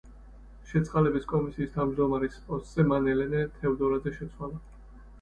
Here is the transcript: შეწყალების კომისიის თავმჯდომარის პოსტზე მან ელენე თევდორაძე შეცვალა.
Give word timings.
შეწყალების 0.71 1.27
კომისიის 1.33 1.71
თავმჯდომარის 1.77 2.41
პოსტზე 2.49 2.89
მან 2.95 3.13
ელენე 3.15 3.47
თევდორაძე 3.63 4.19
შეცვალა. 4.21 4.65